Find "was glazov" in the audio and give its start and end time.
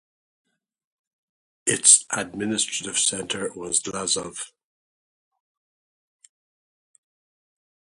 3.53-4.51